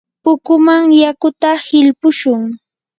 [0.23, 2.41] pukuman yakuta hilpushun.